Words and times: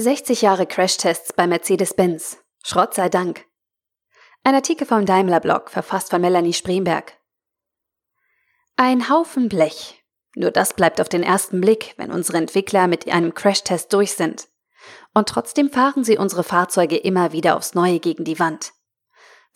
60 0.00 0.42
Jahre 0.42 0.64
Crashtests 0.64 1.32
bei 1.32 1.48
Mercedes-Benz. 1.48 2.38
Schrott 2.62 2.94
sei 2.94 3.08
Dank. 3.08 3.46
Ein 4.44 4.54
Artikel 4.54 4.86
vom 4.86 5.04
Daimler-Blog, 5.04 5.70
verfasst 5.70 6.10
von 6.10 6.20
Melanie 6.20 6.52
Spremberg. 6.52 7.14
Ein 8.76 9.08
Haufen 9.08 9.48
Blech. 9.48 10.04
Nur 10.36 10.52
das 10.52 10.74
bleibt 10.74 11.00
auf 11.00 11.08
den 11.08 11.24
ersten 11.24 11.60
Blick, 11.60 11.94
wenn 11.96 12.12
unsere 12.12 12.38
Entwickler 12.38 12.86
mit 12.86 13.08
einem 13.08 13.34
Crashtest 13.34 13.92
durch 13.92 14.12
sind. 14.12 14.46
Und 15.14 15.28
trotzdem 15.28 15.68
fahren 15.68 16.04
sie 16.04 16.16
unsere 16.16 16.44
Fahrzeuge 16.44 16.96
immer 16.96 17.32
wieder 17.32 17.56
aufs 17.56 17.74
Neue 17.74 17.98
gegen 17.98 18.22
die 18.22 18.38
Wand. 18.38 18.70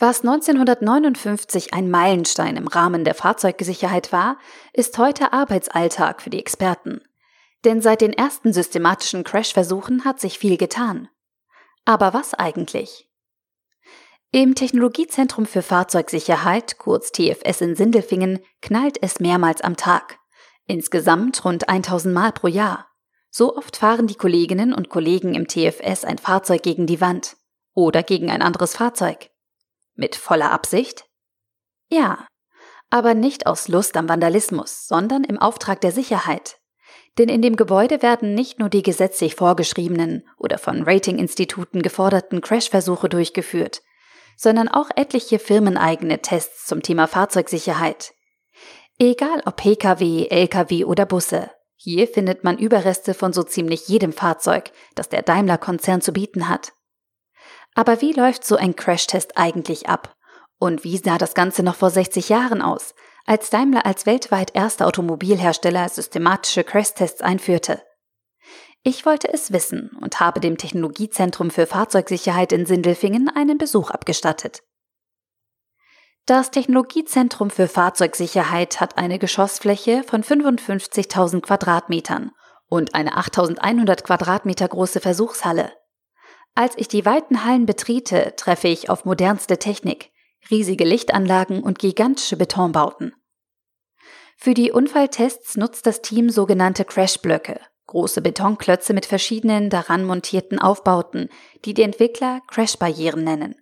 Was 0.01 0.23
1959 0.23 1.73
ein 1.73 1.89
Meilenstein 1.89 2.57
im 2.57 2.67
Rahmen 2.67 3.05
der 3.05 3.15
Fahrzeugsicherheit 3.15 4.11
war, 4.11 4.39
ist 4.73 4.99
heute 4.99 5.33
Arbeitsalltag 5.33 6.21
für 6.21 6.31
die 6.31 6.41
Experten. 6.41 7.01
Denn 7.65 7.81
seit 7.81 8.01
den 8.01 8.13
ersten 8.13 8.53
systematischen 8.53 9.25
Crash-Versuchen 9.25 10.05
hat 10.05 10.21
sich 10.21 10.39
viel 10.39 10.57
getan. 10.57 11.09
Aber 11.85 12.15
was 12.15 12.35
eigentlich? 12.35 13.09
Im 14.31 14.55
Technologiezentrum 14.55 15.45
für 15.45 15.63
Fahrzeugsicherheit, 15.63 16.79
kurz 16.79 17.13
TFS 17.13 17.61
in 17.61 17.77
Sindelfingen, 17.77 18.41
knallt 18.63 19.03
es 19.03 19.21
mehrmals 19.21 19.61
am 19.61 19.77
Tag. 19.77 20.19
Insgesamt 20.67 21.45
rund 21.45 21.69
1000 21.69 22.15
Mal 22.15 22.33
pro 22.33 22.47
Jahr. 22.47 22.89
So 23.31 23.57
oft 23.57 23.77
fahren 23.77 24.07
die 24.07 24.15
Kolleginnen 24.15 24.73
und 24.73 24.89
Kollegen 24.89 25.35
im 25.35 25.49
TFS 25.49 26.05
ein 26.05 26.19
Fahrzeug 26.19 26.63
gegen 26.63 26.87
die 26.87 27.01
Wand 27.01 27.37
oder 27.75 28.03
gegen 28.03 28.31
ein 28.31 28.43
anderes 28.43 28.77
Fahrzeug. 28.77 29.31
Mit 29.95 30.17
voller 30.17 30.51
Absicht? 30.51 31.05
Ja, 31.91 32.27
aber 32.89 33.13
nicht 33.15 33.47
aus 33.47 33.69
Lust 33.69 33.97
am 33.97 34.09
Vandalismus, 34.09 34.87
sondern 34.87 35.25
im 35.25 35.39
Auftrag 35.39 35.81
der 35.81 35.93
Sicherheit. 35.93 36.59
Denn 37.19 37.29
in 37.29 37.43
dem 37.43 37.57
Gebäude 37.57 38.03
werden 38.03 38.35
nicht 38.35 38.59
nur 38.59 38.71
die 38.71 38.83
gesetzlich 38.83 39.35
vorgeschriebenen 39.35 40.27
oder 40.39 40.59
von 40.59 40.83
Ratinginstituten 40.83 41.83
geforderten 41.83 42.41
Crashversuche 42.41 43.09
durchgeführt, 43.09 43.83
sondern 44.37 44.69
auch 44.69 44.89
etliche 44.97 45.39
firmeneigene 45.39 46.23
Tests 46.23 46.67
zum 46.67 46.83
Thema 46.83 47.07
Fahrzeugsicherheit. 47.07 48.15
Egal 48.99 49.43
ob 49.45 49.57
Pkw, 49.57 50.29
Lkw 50.29 50.85
oder 50.85 51.05
Busse, 51.05 51.51
hier 51.77 52.07
findet 52.07 52.45
man 52.45 52.59
Überreste 52.59 53.13
von 53.13 53.33
so 53.33 53.43
ziemlich 53.43 53.89
jedem 53.89 54.13
Fahrzeug, 54.13 54.71
das 54.95 55.09
der 55.09 55.23
Daimler-Konzern 55.23 56.01
zu 56.01 56.13
bieten 56.13 56.49
hat. 56.49 56.73
Aber 57.75 58.01
wie 58.01 58.13
läuft 58.13 58.45
so 58.45 58.57
ein 58.57 58.77
Crashtest 58.77 59.37
eigentlich 59.37 59.89
ab? 59.89 60.15
Und 60.59 60.85
wie 60.85 60.97
sah 60.97 61.19
das 61.19 61.35
Ganze 61.35 61.63
noch 61.63 61.75
vor 61.75 61.91
60 61.91 62.29
Jahren 62.29 62.63
aus, 62.63 62.95
als 63.27 63.51
Daimler 63.51 63.87
als 63.87 64.07
weltweit 64.07 64.55
erster 64.55 64.87
Automobilhersteller 64.87 65.89
systematische 65.89 66.65
Crashtests 66.65 67.23
einführte. 67.23 67.83
Ich 68.83 69.07
wollte 69.07 69.33
es 69.33 69.53
wissen 69.53 69.97
und 70.01 70.19
habe 70.19 70.41
dem 70.41 70.59
Technologiezentrum 70.59 71.51
für 71.51 71.67
Fahrzeugsicherheit 71.67 72.53
in 72.53 72.67
Sindelfingen 72.67 73.29
einen 73.29 73.59
Besuch 73.59 73.91
abgestattet. 73.91 74.63
Das 76.27 76.51
Technologiezentrum 76.51 77.51
für 77.51 77.67
Fahrzeugsicherheit 77.67 78.81
hat 78.81 78.97
eine 78.97 79.19
Geschossfläche 79.19 80.05
von 80.05 80.23
55.000 80.23 81.41
Quadratmetern 81.41 82.31
und 82.69 82.95
eine 82.95 83.17
8.100 83.19 84.03
Quadratmeter 84.03 84.69
große 84.69 85.01
Versuchshalle. 85.01 85.73
Als 86.55 86.75
ich 86.77 86.87
die 86.87 87.05
weiten 87.05 87.45
Hallen 87.45 87.67
betrete, 87.67 88.35
treffe 88.37 88.69
ich 88.69 88.89
auf 88.89 89.05
modernste 89.05 89.59
Technik, 89.59 90.12
riesige 90.51 90.85
Lichtanlagen 90.85 91.63
und 91.63 91.79
gigantische 91.79 92.37
Betonbauten. 92.37 93.15
Für 94.37 94.55
die 94.55 94.73
Unfalltests 94.73 95.57
nutzt 95.57 95.87
das 95.87 96.03
Team 96.03 96.31
sogenannte 96.31 96.85
Crashblöcke, 96.85 97.61
große 97.87 98.23
Betonklötze 98.23 98.93
mit 98.93 99.07
verschiedenen 99.07 99.71
daran 99.71 100.05
montierten 100.05 100.59
Aufbauten, 100.59 101.29
die 101.65 101.75
die 101.75 101.83
Entwickler 101.83 102.41
Crashbarrieren 102.49 103.23
nennen. 103.23 103.55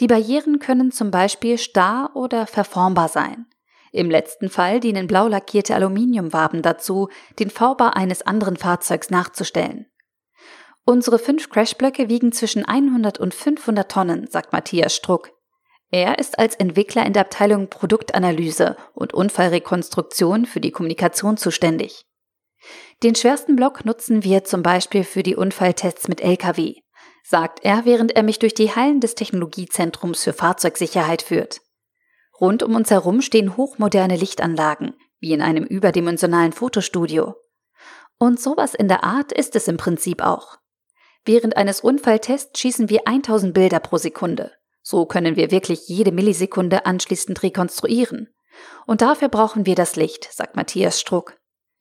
Die 0.00 0.06
Barrieren 0.06 0.58
können 0.58 0.90
zum 0.90 1.10
Beispiel 1.10 1.58
starr 1.58 2.10
oder 2.14 2.46
verformbar 2.46 3.08
sein. 3.08 3.46
Im 3.92 4.10
letzten 4.10 4.48
Fall 4.48 4.80
dienen 4.80 5.06
blau 5.06 5.28
lackierte 5.28 5.74
Aluminiumwaben 5.74 6.62
dazu, 6.62 7.08
den 7.38 7.50
V-Bau 7.50 7.90
eines 7.92 8.22
anderen 8.22 8.56
Fahrzeugs 8.56 9.10
nachzustellen. 9.10 9.86
Unsere 10.84 11.18
fünf 11.18 11.50
Crashblöcke 11.50 12.08
wiegen 12.08 12.32
zwischen 12.32 12.64
100 12.64 13.18
und 13.18 13.34
500 13.34 13.90
Tonnen, 13.90 14.26
sagt 14.28 14.52
Matthias 14.52 14.96
Struck. 14.96 15.30
Er 15.94 16.18
ist 16.18 16.38
als 16.38 16.54
Entwickler 16.54 17.04
in 17.04 17.12
der 17.12 17.22
Abteilung 17.22 17.68
Produktanalyse 17.68 18.78
und 18.94 19.12
Unfallrekonstruktion 19.12 20.46
für 20.46 20.58
die 20.58 20.70
Kommunikation 20.70 21.36
zuständig. 21.36 22.06
Den 23.02 23.14
schwersten 23.14 23.56
Block 23.56 23.84
nutzen 23.84 24.24
wir 24.24 24.42
zum 24.44 24.62
Beispiel 24.62 25.04
für 25.04 25.22
die 25.22 25.36
Unfalltests 25.36 26.08
mit 26.08 26.22
Lkw, 26.22 26.76
sagt 27.22 27.60
er, 27.62 27.84
während 27.84 28.16
er 28.16 28.22
mich 28.22 28.38
durch 28.38 28.54
die 28.54 28.74
Hallen 28.74 29.00
des 29.00 29.16
Technologiezentrums 29.16 30.24
für 30.24 30.32
Fahrzeugsicherheit 30.32 31.20
führt. 31.20 31.60
Rund 32.40 32.62
um 32.62 32.74
uns 32.74 32.90
herum 32.90 33.20
stehen 33.20 33.58
hochmoderne 33.58 34.16
Lichtanlagen, 34.16 34.94
wie 35.20 35.32
in 35.32 35.42
einem 35.42 35.64
überdimensionalen 35.64 36.52
Fotostudio. 36.52 37.34
Und 38.18 38.40
sowas 38.40 38.74
in 38.74 38.88
der 38.88 39.04
Art 39.04 39.30
ist 39.30 39.56
es 39.56 39.68
im 39.68 39.76
Prinzip 39.76 40.22
auch. 40.22 40.56
Während 41.26 41.58
eines 41.58 41.82
Unfalltests 41.82 42.58
schießen 42.58 42.88
wir 42.88 43.06
1000 43.06 43.52
Bilder 43.52 43.78
pro 43.78 43.98
Sekunde. 43.98 44.52
So 44.82 45.06
können 45.06 45.36
wir 45.36 45.50
wirklich 45.50 45.88
jede 45.88 46.12
Millisekunde 46.12 46.86
anschließend 46.86 47.42
rekonstruieren. 47.42 48.28
Und 48.86 49.00
dafür 49.00 49.28
brauchen 49.28 49.64
wir 49.66 49.74
das 49.74 49.96
Licht, 49.96 50.28
sagt 50.32 50.56
Matthias 50.56 51.00
Struck. 51.00 51.38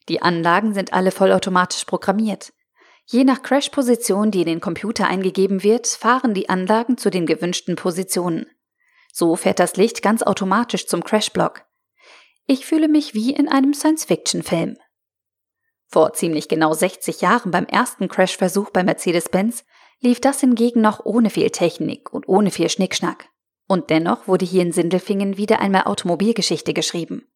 Die 0.08 0.22
Anlagen 0.22 0.74
sind 0.74 0.94
alle 0.94 1.12
vollautomatisch 1.12 1.86
programmiert. 1.86 2.54
Je 3.06 3.24
nach 3.24 3.42
Crash-Position, 3.42 4.32
die 4.32 4.42
in 4.42 4.48
den 4.48 4.62
Computer 4.62 5.08
eingegeben 5.08 5.64
wird, 5.64 5.88
fahren 5.88 6.34
die 6.34 6.50
Anlagen 6.50 6.98
zu 6.98 7.10
den 7.10 7.26
gewünschten 7.26 7.76
Positionen. 7.76 8.46
So 9.12 9.36
fährt 9.36 9.60
das 9.60 9.76
Licht 9.76 10.02
ganz 10.02 10.24
automatisch 10.24 10.88
zum 10.88 11.04
Crash-Block. 11.04 11.66
Ich 12.48 12.66
fühle 12.66 12.88
mich 12.88 13.14
wie 13.14 13.34
in 13.34 13.50
einem 13.50 13.74
Science-Fiction-Film. 13.74 14.78
Vor 15.88 16.14
ziemlich 16.14 16.48
genau 16.48 16.74
60 16.74 17.20
Jahren 17.22 17.52
beim 17.52 17.66
ersten 17.66 18.08
Crash-Versuch 18.08 18.70
bei 18.70 18.84
Mercedes-Benz 18.84 19.66
lief 20.02 20.20
das 20.20 20.40
hingegen 20.42 20.82
noch 20.82 21.06
ohne 21.06 21.30
viel 21.30 21.50
Technik 21.52 22.12
und 22.12 22.28
ohne 22.28 22.52
viel 22.52 22.70
Schnickschnack. 22.70 23.30
Und 23.68 23.90
dennoch 23.90 24.28
wurde 24.28 24.46
hier 24.46 24.64
in 24.64 24.74
Sindelfingen 24.74 25.38
wieder 25.38 25.60
einmal 25.62 25.84
Automobilgeschichte 25.84 26.74
geschrieben. 26.74 27.28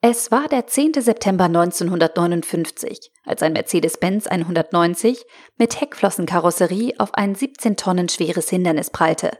Es 0.00 0.30
war 0.30 0.46
der 0.48 0.66
10. 0.66 0.94
September 0.94 1.44
1959, 1.44 3.10
als 3.24 3.42
ein 3.42 3.54
Mercedes-Benz 3.54 4.26
190 4.26 5.24
mit 5.56 5.80
Heckflossenkarosserie 5.80 6.94
auf 6.98 7.14
ein 7.14 7.34
17 7.34 7.76
Tonnen 7.76 8.08
schweres 8.08 8.48
Hindernis 8.48 8.90
prallte. 8.90 9.38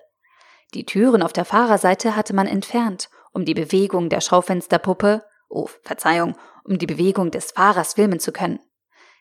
Die 0.75 0.85
Türen 0.85 1.23
auf 1.23 1.33
der 1.33 1.45
Fahrerseite 1.45 2.17
hatte 2.17 2.35
man 2.35 2.47
entfernt, 2.47 3.11
um 3.33 3.45
die 3.45 3.55
Bewegung 3.55 4.09
der 4.09 4.21
Schaufensterpuppe, 4.21 5.25
oh, 5.49 5.69
Verzeihung, 5.83 6.37
um 6.65 6.79
die 6.79 6.87
Bewegung 6.87 7.31
des 7.31 7.53
Fahrers 7.53 7.95
filmen 7.95 8.19
zu 8.19 8.33
können. 8.33 8.59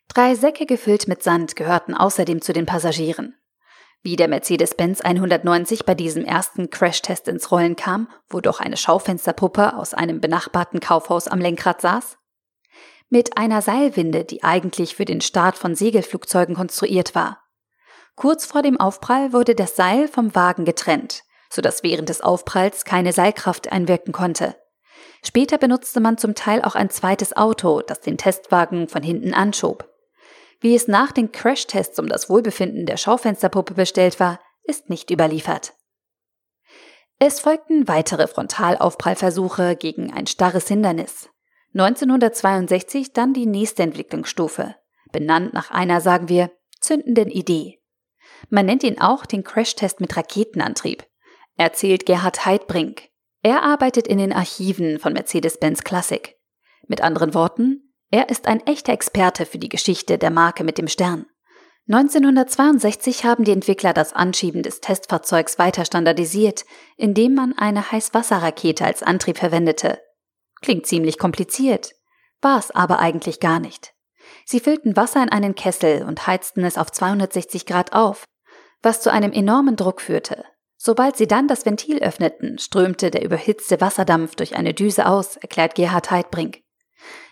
Drei 0.07 0.35
Säcke 0.35 0.65
gefüllt 0.65 1.07
mit 1.07 1.23
Sand 1.23 1.55
gehörten 1.55 1.93
außerdem 1.93 2.41
zu 2.41 2.53
den 2.53 2.65
Passagieren. 2.65 3.35
Wie 4.01 4.15
der 4.15 4.27
Mercedes-Benz 4.27 5.01
190 5.01 5.83
bei 5.83 5.95
diesem 5.95 6.25
ersten 6.25 6.69
Crashtest 6.69 7.27
ins 7.27 7.51
Rollen 7.51 7.75
kam, 7.75 8.07
wo 8.29 8.39
doch 8.39 8.59
eine 8.59 8.77
Schaufensterpuppe 8.77 9.75
aus 9.75 9.95
einem 9.95 10.21
benachbarten 10.21 10.79
Kaufhaus 10.79 11.27
am 11.27 11.39
Lenkrad 11.39 11.81
saß? 11.81 12.17
Mit 13.09 13.37
einer 13.37 13.63
Seilwinde, 13.63 14.23
die 14.23 14.43
eigentlich 14.43 14.95
für 14.95 15.05
den 15.05 15.21
Start 15.21 15.57
von 15.57 15.73
Segelflugzeugen 15.73 16.55
konstruiert 16.55 17.15
war. 17.15 17.41
Kurz 18.15 18.45
vor 18.45 18.61
dem 18.61 18.79
Aufprall 18.79 19.33
wurde 19.33 19.55
das 19.55 19.75
Seil 19.75 20.07
vom 20.07 20.35
Wagen 20.35 20.65
getrennt, 20.65 21.23
sodass 21.49 21.81
während 21.81 22.09
des 22.09 22.21
Aufpralls 22.21 22.85
keine 22.85 23.11
Seilkraft 23.11 23.71
einwirken 23.71 24.13
konnte. 24.13 24.55
Später 25.23 25.57
benutzte 25.57 25.99
man 25.99 26.19
zum 26.19 26.35
Teil 26.35 26.61
auch 26.61 26.75
ein 26.75 26.91
zweites 26.91 27.35
Auto, 27.35 27.81
das 27.81 28.01
den 28.01 28.17
Testwagen 28.17 28.87
von 28.87 29.01
hinten 29.01 29.33
anschob. 29.33 29.91
Wie 30.65 30.73
es 30.73 30.87
nach 30.87 31.11
den 31.11 31.31
Crashtests 31.31 31.99
um 31.99 32.07
das 32.07 32.27
Wohlbefinden 32.27 32.87
der 32.87 32.97
Schaufensterpuppe 32.97 33.75
bestellt 33.75 34.19
war, 34.19 34.39
ist 34.63 34.89
nicht 34.89 35.11
überliefert. 35.11 35.75
Es 37.19 37.39
folgten 37.39 37.87
weitere 37.87 38.25
Frontalaufprallversuche 38.25 39.75
gegen 39.75 40.11
ein 40.11 40.25
starres 40.25 40.67
Hindernis. 40.67 41.29
1962 41.75 43.13
dann 43.13 43.35
die 43.35 43.45
nächste 43.45 43.83
Entwicklungsstufe, 43.83 44.73
benannt 45.11 45.53
nach 45.53 45.69
einer, 45.69 46.01
sagen 46.01 46.29
wir, 46.29 46.49
zündenden 46.81 47.29
Idee. 47.29 47.79
Man 48.49 48.65
nennt 48.65 48.81
ihn 48.81 48.99
auch 48.99 49.27
den 49.27 49.43
Crashtest 49.43 50.01
mit 50.01 50.17
Raketenantrieb, 50.17 51.05
erzählt 51.57 52.07
Gerhard 52.07 52.43
Heidbrink. 52.43 53.09
Er 53.43 53.61
arbeitet 53.61 54.07
in 54.07 54.17
den 54.17 54.33
Archiven 54.33 54.97
von 54.97 55.13
Mercedes-Benz 55.13 55.83
Classic. 55.83 56.35
Mit 56.87 57.01
anderen 57.01 57.35
Worten, 57.35 57.85
er 58.11 58.29
ist 58.29 58.47
ein 58.47 58.65
echter 58.65 58.93
Experte 58.93 59.45
für 59.45 59.57
die 59.57 59.69
Geschichte 59.69 60.17
der 60.17 60.31
Marke 60.31 60.63
mit 60.63 60.77
dem 60.77 60.87
Stern. 60.87 61.25
1962 61.87 63.25
haben 63.25 63.43
die 63.43 63.51
Entwickler 63.51 63.93
das 63.93 64.13
Anschieben 64.13 64.63
des 64.63 64.81
Testfahrzeugs 64.81 65.59
weiter 65.59 65.85
standardisiert, 65.85 66.65
indem 66.97 67.35
man 67.35 67.53
eine 67.57 67.91
Heißwasserrakete 67.91 68.83
als 68.83 69.03
Antrieb 69.03 69.37
verwendete. 69.37 69.99
Klingt 70.61 70.87
ziemlich 70.87 71.19
kompliziert, 71.19 71.93
war 72.41 72.57
es 72.57 72.71
aber 72.71 72.99
eigentlich 72.99 73.39
gar 73.39 73.59
nicht. 73.59 73.93
Sie 74.45 74.59
füllten 74.59 74.95
Wasser 74.95 75.21
in 75.21 75.29
einen 75.29 75.53
Kessel 75.53 76.03
und 76.03 76.25
heizten 76.25 76.63
es 76.63 76.79
auf 76.79 76.91
260 76.91 77.67
Grad 77.67 77.93
auf, 77.93 78.25
was 78.81 79.01
zu 79.01 79.11
einem 79.11 79.31
enormen 79.31 79.75
Druck 79.75 80.01
führte. 80.01 80.43
Sobald 80.77 81.17
sie 81.17 81.27
dann 81.27 81.47
das 81.47 81.65
Ventil 81.65 81.99
öffneten, 81.99 82.57
strömte 82.57 83.11
der 83.11 83.23
überhitzte 83.23 83.79
Wasserdampf 83.79 84.35
durch 84.35 84.55
eine 84.55 84.73
Düse 84.73 85.05
aus, 85.05 85.37
erklärt 85.37 85.75
Gerhard 85.75 86.09
Heidbrink. 86.09 86.64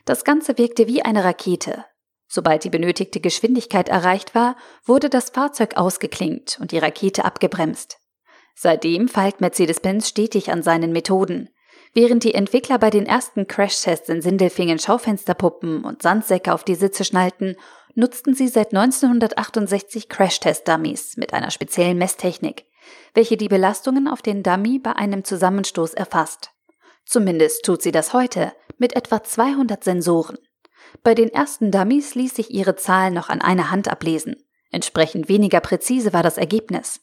Das 0.06 0.24
Ganze 0.24 0.58
wirkte 0.58 0.88
wie 0.88 1.04
eine 1.04 1.24
Rakete. 1.24 1.86
Sobald 2.28 2.64
die 2.64 2.70
benötigte 2.70 3.20
Geschwindigkeit 3.20 3.90
erreicht 3.90 4.34
war, 4.34 4.56
wurde 4.86 5.10
das 5.10 5.30
Fahrzeug 5.30 5.78
ausgeklingt 5.78 6.58
und 6.60 6.72
die 6.72 6.80
Rakete 6.80 7.26
abgebremst. 7.26 8.00
Seitdem 8.56 9.08
feilt 9.08 9.42
Mercedes-Benz 9.42 10.10
stetig 10.10 10.52
an 10.52 10.64
seinen 10.64 10.92
Methoden. 10.92 11.50
Während 11.94 12.24
die 12.24 12.34
Entwickler 12.34 12.80
bei 12.80 12.90
den 12.90 13.06
ersten 13.06 13.48
Crashtests 13.48 14.10
in 14.10 14.22
Sindelfingen 14.22 14.80
Schaufensterpuppen 14.80 15.84
und 15.84 16.02
Sandsäcke 16.02 16.54
auf 16.54 16.64
die 16.64 16.76
Sitze 16.76 17.06
schnallten, 17.06 17.56
nutzten 17.94 18.34
sie 18.34 18.48
seit 18.48 18.74
1968 18.74 20.10
Crashtest-Dummies 20.10 21.18
mit 21.18 21.34
einer 21.34 21.52
speziellen 21.52 22.00
Messtechnik, 22.00 22.66
welche 23.14 23.38
die 23.38 23.48
Belastungen 23.48 24.08
auf 24.08 24.24
den 24.24 24.42
Dummy 24.42 24.80
bei 24.80 24.96
einem 24.96 25.24
Zusammenstoß 25.24 25.94
erfasst. 25.94 26.50
Zumindest 27.06 27.64
tut 27.64 27.82
sie 27.82 27.92
das 27.92 28.14
heute 28.14 28.54
mit 28.84 28.98
etwa 28.98 29.24
200 29.24 29.82
Sensoren. 29.82 30.38
Bei 31.04 31.16
den 31.16 31.30
ersten 31.30 31.72
Dummies 31.72 32.16
ließ 32.16 32.36
sich 32.36 32.52
ihre 32.52 32.76
Zahl 32.76 33.12
noch 33.12 33.30
an 33.30 33.40
einer 33.40 33.72
Hand 33.72 33.88
ablesen. 33.88 34.36
Entsprechend 34.72 35.30
weniger 35.30 35.62
präzise 35.62 36.12
war 36.12 36.22
das 36.22 36.38
Ergebnis. 36.38 37.00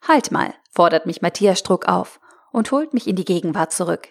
Halt 0.00 0.30
mal, 0.30 0.54
fordert 0.70 1.04
mich 1.04 1.20
Matthias 1.20 1.58
Struck 1.58 1.88
auf 1.88 2.20
und 2.52 2.72
holt 2.72 2.94
mich 2.94 3.06
in 3.06 3.16
die 3.16 3.26
Gegenwart 3.26 3.70
zurück. 3.70 4.08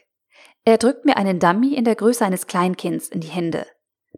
Er 0.63 0.77
drückt 0.77 1.03
mir 1.03 1.17
einen 1.17 1.39
Dummy 1.39 1.73
in 1.73 1.83
der 1.83 1.95
Größe 1.95 2.23
eines 2.23 2.45
Kleinkinds 2.45 3.07
in 3.07 3.21
die 3.21 3.27
Hände. 3.27 3.65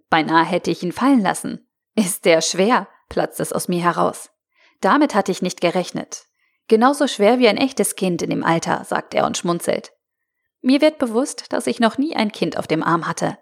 Beinahe 0.10 0.44
hätte 0.44 0.70
ich 0.70 0.84
ihn 0.84 0.92
fallen 0.92 1.22
lassen. 1.22 1.66
Ist 1.96 2.26
der 2.26 2.42
schwer, 2.42 2.90
platzt 3.08 3.40
es 3.40 3.54
aus 3.54 3.70
mir 3.70 3.82
heraus. 3.82 4.32
Damit 4.82 5.16
hatte 5.16 5.32
ich 5.32 5.42
nicht 5.42 5.62
gerechnet. 5.62 6.26
Genauso 6.68 7.08
schwer 7.08 7.40
wie 7.40 7.48
ein 7.48 7.56
echtes 7.56 7.96
Kind 7.96 8.22
in 8.22 8.32
dem 8.32 8.44
Alter, 8.44 8.84
sagt 8.84 9.14
er 9.14 9.26
und 9.26 9.38
schmunzelt. 9.38 9.94
Mir 10.64 10.80
wird 10.80 10.98
bewusst, 10.98 11.52
dass 11.52 11.68
ich 11.68 11.82
noch 11.82 11.98
nie 11.98 12.16
ein 12.16 12.32
Kind 12.32 12.58
auf 12.58 12.68
dem 12.68 12.84
Arm 12.84 13.06
hatte. 13.06 13.38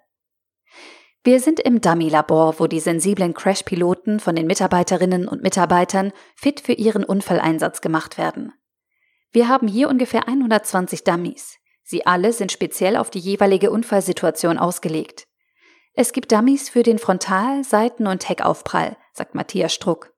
Wir 1.23 1.39
sind 1.39 1.59
im 1.59 1.79
Dummy-Labor, 1.79 2.59
wo 2.59 2.65
die 2.65 2.79
sensiblen 2.79 3.35
Crash-Piloten 3.35 4.19
von 4.19 4.35
den 4.35 4.47
Mitarbeiterinnen 4.47 5.27
und 5.27 5.44
Mitarbeitern 5.44 6.13
fit 6.35 6.62
für 6.62 6.73
ihren 6.73 7.03
Unfalleinsatz 7.03 7.81
gemacht 7.81 8.18
werden. 8.18 8.53
Wir 9.31 9.47
haben 9.47 9.68
hier 9.68 9.88
ungefähr 9.88 10.27
120 10.27 11.03
Dummies. 11.03 11.59
Sie 11.83 12.07
alle 12.07 12.33
sind 12.33 12.51
speziell 12.51 12.97
auf 12.97 13.12
die 13.12 13.19
jeweilige 13.19 13.69
Unfallsituation 13.69 14.57
ausgelegt. 14.57 15.27
Es 15.94 16.13
gibt 16.13 16.31
Dummies 16.31 16.69
für 16.69 16.81
den 16.81 16.97
Frontal-, 16.97 17.63
Seiten- 17.63 18.07
und 18.07 18.27
Heckaufprall, 18.27 18.97
sagt 19.13 19.35
Matthias 19.35 19.75
Struck. 19.75 20.12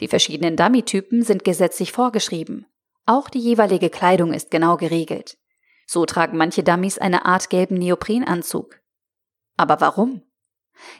Die 0.00 0.08
verschiedenen 0.08 0.56
Dummy-Typen 0.56 1.22
sind 1.22 1.44
gesetzlich 1.44 1.92
vorgeschrieben. 1.92 2.66
Auch 3.06 3.30
die 3.30 3.38
jeweilige 3.38 3.88
Kleidung 3.88 4.32
ist 4.32 4.50
genau 4.50 4.76
geregelt. 4.76 5.38
So 5.86 6.06
tragen 6.06 6.36
manche 6.36 6.62
Dummies 6.62 6.98
eine 6.98 7.24
Art 7.24 7.50
gelben 7.50 7.76
Neoprenanzug. 7.76 8.80
Aber 9.56 9.80
warum? 9.80 10.22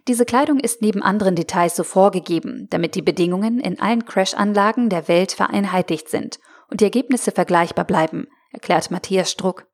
Diese 0.06 0.24
Kleidung 0.24 0.60
ist 0.60 0.82
neben 0.82 1.02
anderen 1.02 1.34
Details 1.34 1.76
so 1.76 1.82
vorgegeben, 1.84 2.68
damit 2.70 2.94
die 2.94 3.02
Bedingungen 3.02 3.58
in 3.58 3.80
allen 3.80 4.04
Crash-Anlagen 4.04 4.88
der 4.88 5.08
Welt 5.08 5.32
vereinheitlicht 5.32 6.08
sind 6.08 6.38
und 6.70 6.80
die 6.80 6.84
Ergebnisse 6.84 7.32
vergleichbar 7.32 7.84
bleiben, 7.84 8.28
erklärt 8.50 8.90
Matthias 8.90 9.30
Struck. 9.30 9.66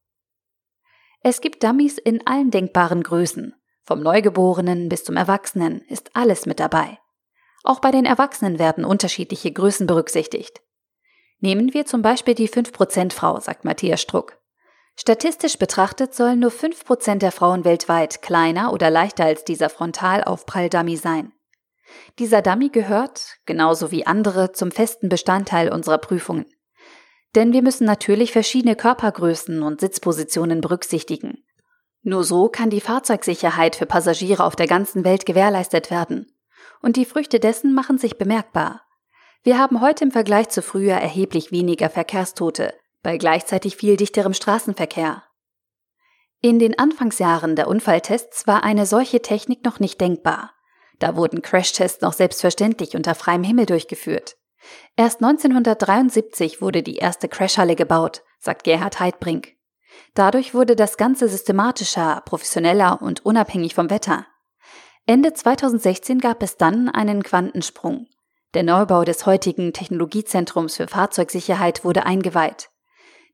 Es 1.22 1.40
gibt 1.40 1.62
Dummies 1.62 1.98
in 1.98 2.26
allen 2.26 2.50
denkbaren 2.50 3.02
Größen. 3.02 3.54
Vom 3.82 4.00
Neugeborenen 4.02 4.88
bis 4.88 5.04
zum 5.04 5.16
Erwachsenen 5.16 5.82
ist 5.82 6.16
alles 6.16 6.46
mit 6.46 6.60
dabei. 6.60 6.98
Auch 7.62 7.80
bei 7.80 7.90
den 7.90 8.06
Erwachsenen 8.06 8.58
werden 8.58 8.84
unterschiedliche 8.86 9.52
Größen 9.52 9.86
berücksichtigt. 9.86 10.62
Nehmen 11.40 11.74
wir 11.74 11.84
zum 11.84 12.00
Beispiel 12.00 12.34
die 12.34 12.48
5%-Frau, 12.48 13.40
sagt 13.40 13.64
Matthias 13.64 14.00
Struck. 14.00 14.39
Statistisch 14.96 15.58
betrachtet 15.58 16.14
sollen 16.14 16.40
nur 16.40 16.50
5% 16.50 17.18
der 17.18 17.32
Frauen 17.32 17.64
weltweit 17.64 18.22
kleiner 18.22 18.72
oder 18.72 18.90
leichter 18.90 19.24
als 19.24 19.44
dieser 19.44 19.70
Frontalaufprall-Dummy 19.70 20.96
sein. 20.96 21.32
Dieser 22.18 22.42
Dummy 22.42 22.68
gehört, 22.68 23.38
genauso 23.46 23.90
wie 23.90 24.06
andere, 24.06 24.52
zum 24.52 24.70
festen 24.70 25.08
Bestandteil 25.08 25.72
unserer 25.72 25.98
Prüfungen. 25.98 26.46
Denn 27.34 27.52
wir 27.52 27.62
müssen 27.62 27.84
natürlich 27.84 28.32
verschiedene 28.32 28.76
Körpergrößen 28.76 29.62
und 29.62 29.80
Sitzpositionen 29.80 30.60
berücksichtigen. 30.60 31.44
Nur 32.02 32.24
so 32.24 32.48
kann 32.48 32.70
die 32.70 32.80
Fahrzeugsicherheit 32.80 33.76
für 33.76 33.86
Passagiere 33.86 34.44
auf 34.44 34.56
der 34.56 34.66
ganzen 34.66 35.04
Welt 35.04 35.26
gewährleistet 35.26 35.90
werden. 35.90 36.26
Und 36.80 36.96
die 36.96 37.04
Früchte 37.04 37.40
dessen 37.40 37.74
machen 37.74 37.98
sich 37.98 38.18
bemerkbar. 38.18 38.82
Wir 39.42 39.58
haben 39.58 39.80
heute 39.80 40.04
im 40.04 40.10
Vergleich 40.10 40.48
zu 40.48 40.62
früher 40.62 40.94
erheblich 40.94 41.52
weniger 41.52 41.88
Verkehrstote, 41.90 42.74
bei 43.02 43.18
gleichzeitig 43.18 43.76
viel 43.76 43.96
dichterem 43.96 44.34
Straßenverkehr. 44.34 45.24
In 46.42 46.58
den 46.58 46.78
Anfangsjahren 46.78 47.56
der 47.56 47.68
Unfalltests 47.68 48.46
war 48.46 48.62
eine 48.62 48.86
solche 48.86 49.20
Technik 49.20 49.64
noch 49.64 49.78
nicht 49.78 50.00
denkbar. 50.00 50.52
Da 50.98 51.16
wurden 51.16 51.42
Crashtests 51.42 52.02
noch 52.02 52.12
selbstverständlich 52.12 52.94
unter 52.96 53.14
freiem 53.14 53.42
Himmel 53.42 53.66
durchgeführt. 53.66 54.36
Erst 54.96 55.22
1973 55.22 56.60
wurde 56.60 56.82
die 56.82 56.96
erste 56.96 57.28
Crashhalle 57.28 57.76
gebaut, 57.76 58.22
sagt 58.38 58.64
Gerhard 58.64 59.00
Heidbrink. 59.00 59.54
Dadurch 60.14 60.54
wurde 60.54 60.76
das 60.76 60.96
Ganze 60.96 61.28
systematischer, 61.28 62.22
professioneller 62.24 63.00
und 63.02 63.24
unabhängig 63.24 63.74
vom 63.74 63.90
Wetter. 63.90 64.26
Ende 65.06 65.32
2016 65.32 66.18
gab 66.20 66.42
es 66.42 66.56
dann 66.56 66.88
einen 66.88 67.22
Quantensprung. 67.22 68.06
Der 68.54 68.62
Neubau 68.62 69.04
des 69.04 69.26
heutigen 69.26 69.72
Technologiezentrums 69.72 70.76
für 70.76 70.88
Fahrzeugsicherheit 70.88 71.84
wurde 71.84 72.04
eingeweiht. 72.04 72.70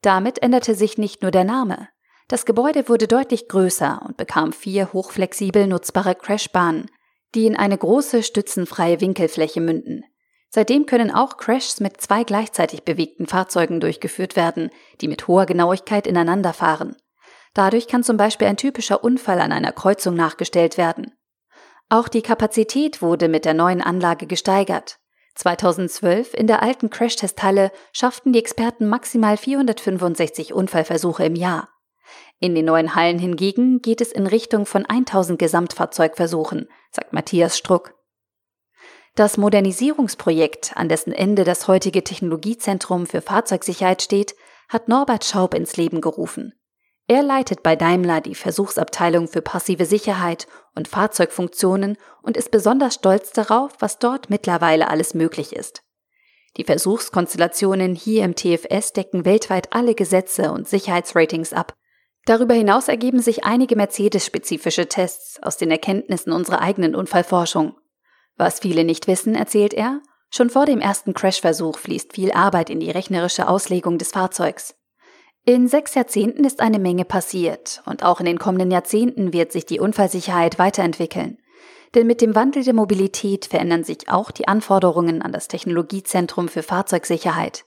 Damit 0.02 0.42
änderte 0.42 0.74
sich 0.74 0.98
nicht 0.98 1.22
nur 1.22 1.30
der 1.30 1.44
Name. 1.44 1.88
Das 2.28 2.44
Gebäude 2.44 2.88
wurde 2.88 3.06
deutlich 3.06 3.48
größer 3.48 4.02
und 4.04 4.16
bekam 4.16 4.52
vier 4.52 4.92
hochflexibel 4.92 5.66
nutzbare 5.66 6.14
Crashbahnen, 6.14 6.90
die 7.34 7.46
in 7.46 7.56
eine 7.56 7.78
große 7.78 8.22
stützenfreie 8.22 9.00
Winkelfläche 9.00 9.60
münden. 9.60 10.04
Seitdem 10.48 10.86
können 10.86 11.10
auch 11.10 11.36
Crashs 11.36 11.80
mit 11.80 12.00
zwei 12.00 12.24
gleichzeitig 12.24 12.84
bewegten 12.84 13.26
Fahrzeugen 13.26 13.80
durchgeführt 13.80 14.36
werden, 14.36 14.70
die 15.00 15.08
mit 15.08 15.28
hoher 15.28 15.46
Genauigkeit 15.46 16.06
ineinander 16.06 16.52
fahren. 16.52 16.96
Dadurch 17.52 17.88
kann 17.88 18.02
zum 18.02 18.16
Beispiel 18.16 18.48
ein 18.48 18.56
typischer 18.56 19.02
Unfall 19.02 19.40
an 19.40 19.52
einer 19.52 19.72
Kreuzung 19.72 20.14
nachgestellt 20.14 20.78
werden. 20.78 21.12
Auch 21.88 22.08
die 22.08 22.22
Kapazität 22.22 23.02
wurde 23.02 23.28
mit 23.28 23.44
der 23.44 23.54
neuen 23.54 23.80
Anlage 23.80 24.26
gesteigert. 24.26 24.98
2012 25.36 26.34
in 26.34 26.46
der 26.46 26.62
alten 26.62 26.90
Crashtesthalle 26.90 27.70
schafften 27.92 28.32
die 28.32 28.38
Experten 28.38 28.88
maximal 28.88 29.36
465 29.36 30.52
Unfallversuche 30.52 31.24
im 31.24 31.36
Jahr. 31.36 31.68
In 32.38 32.54
den 32.54 32.66
neuen 32.66 32.94
Hallen 32.94 33.18
hingegen 33.18 33.80
geht 33.80 34.00
es 34.00 34.12
in 34.12 34.26
Richtung 34.26 34.66
von 34.66 34.84
1000 34.84 35.38
Gesamtfahrzeugversuchen, 35.38 36.68
sagt 36.90 37.12
Matthias 37.12 37.56
Struck. 37.56 37.94
Das 39.14 39.38
Modernisierungsprojekt, 39.38 40.76
an 40.76 40.90
dessen 40.90 41.12
Ende 41.12 41.44
das 41.44 41.68
heutige 41.68 42.04
Technologiezentrum 42.04 43.06
für 43.06 43.22
Fahrzeugsicherheit 43.22 44.02
steht, 44.02 44.34
hat 44.68 44.88
Norbert 44.88 45.24
Schaub 45.24 45.54
ins 45.54 45.76
Leben 45.76 46.02
gerufen. 46.02 46.52
Er 47.08 47.22
leitet 47.22 47.62
bei 47.62 47.76
Daimler 47.76 48.20
die 48.20 48.34
Versuchsabteilung 48.34 49.28
für 49.28 49.40
passive 49.40 49.84
Sicherheit 49.86 50.48
und 50.74 50.88
Fahrzeugfunktionen 50.88 51.96
und 52.22 52.36
ist 52.36 52.50
besonders 52.50 52.94
stolz 52.94 53.30
darauf, 53.30 53.72
was 53.78 53.98
dort 53.98 54.28
mittlerweile 54.28 54.88
alles 54.88 55.14
möglich 55.14 55.54
ist. 55.54 55.82
Die 56.56 56.64
Versuchskonstellationen 56.64 57.94
hier 57.94 58.24
im 58.24 58.34
TFS 58.34 58.92
decken 58.92 59.24
weltweit 59.24 59.72
alle 59.72 59.94
Gesetze 59.94 60.50
und 60.50 60.66
Sicherheitsratings 60.66 61.52
ab. 61.52 61.74
Darüber 62.24 62.54
hinaus 62.54 62.88
ergeben 62.88 63.20
sich 63.20 63.44
einige 63.44 63.76
Mercedes-spezifische 63.76 64.88
Tests 64.88 65.40
aus 65.42 65.58
den 65.58 65.70
Erkenntnissen 65.70 66.32
unserer 66.32 66.60
eigenen 66.60 66.96
Unfallforschung. 66.96 67.76
Was 68.36 68.58
viele 68.58 68.82
nicht 68.82 69.06
wissen, 69.06 69.36
erzählt 69.36 69.74
er, 69.74 70.00
schon 70.30 70.50
vor 70.50 70.66
dem 70.66 70.80
ersten 70.80 71.14
Crashversuch 71.14 71.78
fließt 71.78 72.14
viel 72.14 72.32
Arbeit 72.32 72.68
in 72.68 72.80
die 72.80 72.90
rechnerische 72.90 73.48
Auslegung 73.48 73.96
des 73.98 74.10
Fahrzeugs. 74.10 74.74
In 75.48 75.68
sechs 75.68 75.94
Jahrzehnten 75.94 76.42
ist 76.42 76.58
eine 76.58 76.80
Menge 76.80 77.04
passiert 77.04 77.80
und 77.86 78.02
auch 78.02 78.18
in 78.18 78.26
den 78.26 78.40
kommenden 78.40 78.72
Jahrzehnten 78.72 79.32
wird 79.32 79.52
sich 79.52 79.64
die 79.64 79.78
Unfallsicherheit 79.78 80.58
weiterentwickeln. 80.58 81.38
Denn 81.94 82.08
mit 82.08 82.20
dem 82.20 82.34
Wandel 82.34 82.64
der 82.64 82.74
Mobilität 82.74 83.46
verändern 83.46 83.84
sich 83.84 84.08
auch 84.08 84.32
die 84.32 84.48
Anforderungen 84.48 85.22
an 85.22 85.30
das 85.30 85.46
Technologiezentrum 85.46 86.48
für 86.48 86.64
Fahrzeugsicherheit. 86.64 87.64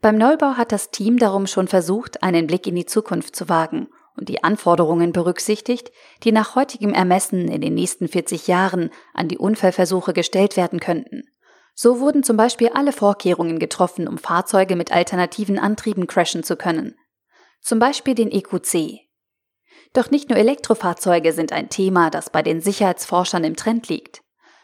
Beim 0.00 0.18
Neubau 0.18 0.54
hat 0.56 0.72
das 0.72 0.90
Team 0.90 1.16
darum 1.16 1.46
schon 1.46 1.68
versucht, 1.68 2.24
einen 2.24 2.48
Blick 2.48 2.66
in 2.66 2.74
die 2.74 2.84
Zukunft 2.84 3.36
zu 3.36 3.48
wagen 3.48 3.86
und 4.16 4.28
die 4.28 4.42
Anforderungen 4.42 5.12
berücksichtigt, 5.12 5.92
die 6.24 6.32
nach 6.32 6.56
heutigem 6.56 6.92
Ermessen 6.92 7.46
in 7.46 7.60
den 7.60 7.74
nächsten 7.74 8.08
40 8.08 8.48
Jahren 8.48 8.90
an 9.12 9.28
die 9.28 9.38
Unfallversuche 9.38 10.14
gestellt 10.14 10.56
werden 10.56 10.80
könnten. 10.80 11.22
So 11.76 12.00
wurden 12.00 12.24
zum 12.24 12.36
Beispiel 12.36 12.70
alle 12.74 12.92
Vorkehrungen 12.92 13.60
getroffen, 13.60 14.08
um 14.08 14.18
Fahrzeuge 14.18 14.74
mit 14.74 14.90
alternativen 14.90 15.60
Antrieben 15.60 16.08
crashen 16.08 16.42
zu 16.42 16.56
können 16.56 16.96
zum 17.64 17.78
Beispiel 17.78 18.14
den 18.14 18.30
EQC. 18.30 19.00
Doch 19.94 20.10
nicht 20.10 20.28
nur 20.28 20.38
Elektrofahrzeuge 20.38 21.32
sind 21.32 21.52
ein 21.52 21.70
Thema, 21.70 22.10
das 22.10 22.30
bei 22.30 22.42
den 22.42 22.60
Sicherheitsforschern 22.60 23.42
im 23.42 23.56
Trend 23.56 23.88
liegt. 23.88 24.22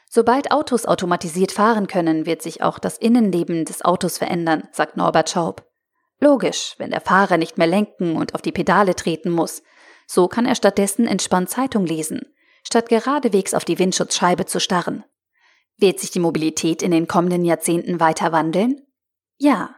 Sobald 0.08 0.50
Autos 0.50 0.86
automatisiert 0.86 1.52
fahren 1.52 1.86
können, 1.86 2.26
wird 2.26 2.42
sich 2.42 2.62
auch 2.62 2.78
das 2.78 2.98
Innenleben 2.98 3.64
des 3.64 3.82
Autos 3.82 4.18
verändern, 4.18 4.68
sagt 4.72 4.96
Norbert 4.96 5.30
Schaub. 5.30 5.64
Logisch, 6.18 6.74
wenn 6.78 6.90
der 6.90 7.00
Fahrer 7.00 7.38
nicht 7.38 7.58
mehr 7.58 7.68
lenken 7.68 8.16
und 8.16 8.34
auf 8.34 8.42
die 8.42 8.52
Pedale 8.52 8.94
treten 8.94 9.30
muss. 9.30 9.62
So 10.06 10.28
kann 10.28 10.44
er 10.44 10.56
stattdessen 10.56 11.06
entspannt 11.06 11.48
Zeitung 11.48 11.86
lesen, 11.86 12.20
statt 12.64 12.88
geradewegs 12.88 13.54
auf 13.54 13.64
die 13.64 13.78
Windschutzscheibe 13.78 14.44
zu 14.44 14.60
starren. 14.60 15.04
Wird 15.78 16.00
sich 16.00 16.10
die 16.10 16.20
Mobilität 16.20 16.82
in 16.82 16.90
den 16.90 17.08
kommenden 17.08 17.44
Jahrzehnten 17.44 18.00
weiter 18.00 18.32
wandeln? 18.32 18.82
Ja. 19.38 19.76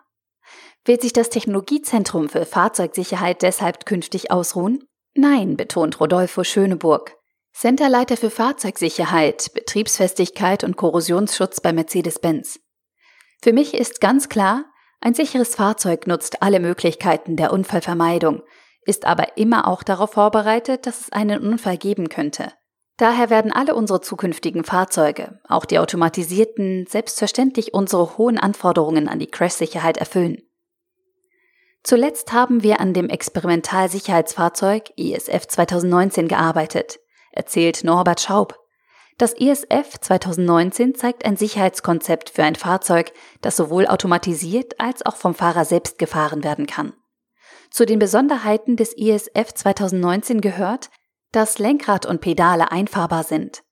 Wird 0.85 1.03
sich 1.03 1.13
das 1.13 1.29
Technologiezentrum 1.29 2.29
für 2.29 2.45
Fahrzeugsicherheit 2.45 3.43
deshalb 3.43 3.87
künftig 3.87 4.33
ausruhen? 4.33 4.83
Nein, 5.15 5.57
betont 5.57 6.01
Rodolfo 6.01 6.43
Schöneburg, 6.43 7.17
Centerleiter 7.53 8.17
für 8.17 8.31
Fahrzeugsicherheit, 8.31 9.53
Betriebsfestigkeit 9.55 10.65
und 10.65 10.77
Korrosionsschutz 10.77 11.61
bei 11.61 11.73
Mercedes-Benz. 11.73 12.59
Für 13.43 13.53
mich 13.53 13.75
ist 13.75 14.01
ganz 14.01 14.29
klar, 14.29 14.65
ein 15.01 15.15
sicheres 15.15 15.55
Fahrzeug 15.55 16.07
nutzt 16.07 16.43
alle 16.43 16.59
Möglichkeiten 16.59 17.37
der 17.37 17.53
Unfallvermeidung, 17.53 18.43
ist 18.85 19.05
aber 19.05 19.37
immer 19.37 19.69
auch 19.69 19.83
darauf 19.83 20.13
vorbereitet, 20.13 20.87
dass 20.87 21.03
es 21.03 21.13
einen 21.13 21.47
Unfall 21.47 21.77
geben 21.77 22.09
könnte. 22.09 22.53
Daher 22.97 23.31
werden 23.31 23.53
alle 23.53 23.75
unsere 23.75 24.01
zukünftigen 24.01 24.65
Fahrzeuge, 24.65 25.41
auch 25.49 25.65
die 25.65 25.79
automatisierten, 25.79 26.87
selbstverständlich 26.89 27.75
unsere 27.75 28.17
hohen 28.17 28.39
Anforderungen 28.39 29.09
an 29.09 29.19
die 29.19 29.27
Crash-Sicherheit 29.27 29.97
erfüllen. 29.97 30.39
Zuletzt 31.83 32.33
haben 32.33 32.63
wir 32.63 32.81
an 32.81 32.95
dem 32.95 33.09
Experimentalsicherheitsfahrzeug 33.09 34.91
ISF 34.97 35.47
2019 35.49 36.29
gearbeitet 36.29 37.01
erzählt 37.33 37.83
Norbert 37.83 38.21
Schaub. 38.21 38.59
Das 39.19 39.33
ISF 39.33 39.99
2019 40.01 40.95
zeigt 40.95 41.25
ein 41.25 41.37
Sicherheitskonzept 41.37 42.31
für 42.31 42.45
ein 42.45 42.55
Fahrzeug, 42.55 43.13
das 43.41 43.57
sowohl 43.57 43.87
automatisiert 43.87 44.81
als 44.81 45.05
auch 45.05 45.17
vom 45.17 45.35
Fahrer 45.35 45.65
selbst 45.65 45.99
gefahren 45.99 46.45
werden 46.45 46.67
kann. 46.67 46.95
Zu 47.71 47.87
den 47.87 47.99
Besonderheiten 47.99 48.77
des 48.77 48.93
ISF 48.97 49.53
2019 49.55 50.41
gehört, 50.41 50.91
dass 51.31 51.59
Lenkrad 51.59 52.07
und 52.07 52.21
Pedale 52.21 52.71
einfahrbar 52.71 53.25
sind, 53.25 53.63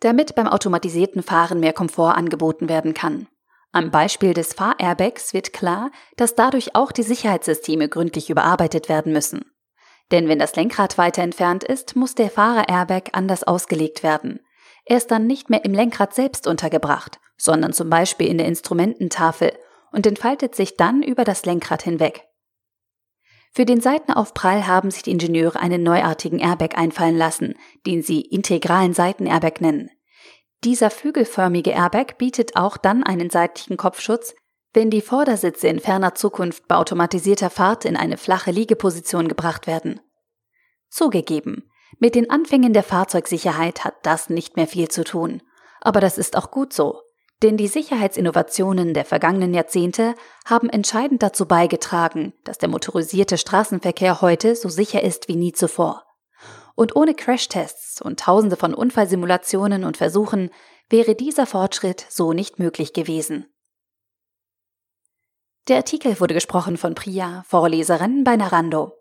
damit 0.00 0.34
beim 0.34 0.46
automatisierten 0.46 1.22
Fahren 1.22 1.60
mehr 1.60 1.74
Komfort 1.74 2.14
angeboten 2.14 2.68
werden 2.68 2.94
kann. 2.94 3.26
Am 3.72 3.90
Beispiel 3.90 4.34
des 4.34 4.52
Fahrairbags 4.52 5.32
wird 5.32 5.52
klar, 5.52 5.90
dass 6.16 6.34
dadurch 6.34 6.74
auch 6.74 6.90
die 6.90 7.04
Sicherheitssysteme 7.04 7.88
gründlich 7.88 8.28
überarbeitet 8.28 8.88
werden 8.88 9.12
müssen. 9.12 9.44
Denn 10.10 10.26
wenn 10.28 10.40
das 10.40 10.56
Lenkrad 10.56 10.98
weiter 10.98 11.22
entfernt 11.22 11.62
ist, 11.62 11.94
muss 11.94 12.16
der 12.16 12.30
Fahrer-Airbag 12.30 13.10
anders 13.12 13.44
ausgelegt 13.44 14.02
werden. 14.02 14.40
Er 14.84 14.96
ist 14.96 15.12
dann 15.12 15.28
nicht 15.28 15.50
mehr 15.50 15.64
im 15.64 15.72
Lenkrad 15.72 16.14
selbst 16.14 16.48
untergebracht, 16.48 17.20
sondern 17.36 17.72
zum 17.72 17.90
Beispiel 17.90 18.26
in 18.26 18.38
der 18.38 18.48
Instrumententafel 18.48 19.52
und 19.92 20.06
entfaltet 20.06 20.56
sich 20.56 20.76
dann 20.76 21.02
über 21.02 21.22
das 21.22 21.44
Lenkrad 21.44 21.82
hinweg. 21.82 22.24
Für 23.52 23.64
den 23.64 23.80
Seitenaufprall 23.80 24.66
haben 24.66 24.90
sich 24.90 25.02
die 25.02 25.10
Ingenieure 25.10 25.60
einen 25.60 25.82
neuartigen 25.82 26.38
Airbag 26.38 26.76
einfallen 26.76 27.16
lassen, 27.16 27.54
den 27.86 28.02
sie 28.02 28.20
integralen 28.20 28.94
Seitenairbag 28.94 29.60
nennen. 29.60 29.90
Dieser 30.64 30.90
flügelförmige 30.90 31.70
Airbag 31.70 32.18
bietet 32.18 32.56
auch 32.56 32.76
dann 32.76 33.02
einen 33.02 33.30
seitlichen 33.30 33.76
Kopfschutz, 33.76 34.34
wenn 34.74 34.90
die 34.90 35.00
Vordersitze 35.00 35.68
in 35.68 35.80
ferner 35.80 36.14
Zukunft 36.14 36.68
bei 36.68 36.76
automatisierter 36.76 37.50
Fahrt 37.50 37.84
in 37.84 37.96
eine 37.96 38.16
flache 38.16 38.50
Liegeposition 38.50 39.26
gebracht 39.26 39.66
werden. 39.66 40.00
Zugegeben, 40.90 41.70
mit 41.98 42.14
den 42.14 42.30
Anfängen 42.30 42.72
der 42.72 42.82
Fahrzeugsicherheit 42.82 43.84
hat 43.84 43.94
das 44.02 44.28
nicht 44.28 44.56
mehr 44.56 44.66
viel 44.66 44.88
zu 44.88 45.02
tun. 45.02 45.42
Aber 45.80 46.00
das 46.00 46.18
ist 46.18 46.36
auch 46.36 46.50
gut 46.50 46.72
so, 46.72 47.00
denn 47.42 47.56
die 47.56 47.68
Sicherheitsinnovationen 47.68 48.92
der 48.92 49.04
vergangenen 49.04 49.54
Jahrzehnte 49.54 50.14
haben 50.44 50.68
entscheidend 50.68 51.22
dazu 51.22 51.46
beigetragen, 51.46 52.34
dass 52.44 52.58
der 52.58 52.68
motorisierte 52.68 53.38
Straßenverkehr 53.38 54.20
heute 54.20 54.54
so 54.54 54.68
sicher 54.68 55.02
ist 55.02 55.28
wie 55.28 55.36
nie 55.36 55.52
zuvor. 55.52 56.04
Und 56.80 56.96
ohne 56.96 57.12
Crashtests 57.12 58.00
und 58.00 58.20
tausende 58.20 58.56
von 58.56 58.72
Unfallsimulationen 58.72 59.84
und 59.84 59.98
Versuchen 59.98 60.48
wäre 60.88 61.14
dieser 61.14 61.44
Fortschritt 61.44 62.06
so 62.08 62.32
nicht 62.32 62.58
möglich 62.58 62.94
gewesen. 62.94 63.44
Der 65.68 65.76
Artikel 65.76 66.18
wurde 66.20 66.32
gesprochen 66.32 66.78
von 66.78 66.94
Priya, 66.94 67.44
Vorleserin 67.46 68.24
bei 68.24 68.36
Narando. 68.36 68.94